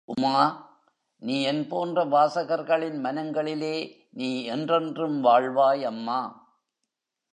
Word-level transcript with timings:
உமா!... 0.05 0.37
என் 1.43 1.67
போன்ற 1.67 2.03
வாசகர்களின் 2.05 2.97
மனங்களிலே 3.03 3.75
நீ 4.11 4.43
என்றென்றும் 4.43 5.23
வாழ்வாய், 5.23 5.83
அம்மா...! 5.83 6.19